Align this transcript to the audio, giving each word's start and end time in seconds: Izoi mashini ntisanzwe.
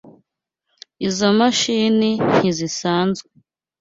Izoi 1.07 1.33
mashini 1.39 2.09
ntisanzwe. 2.29 3.29